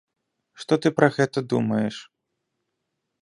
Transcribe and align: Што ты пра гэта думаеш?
Што 0.63 0.73
ты 0.85 0.91
пра 0.99 1.09
гэта 1.17 1.39
думаеш? 1.53 1.95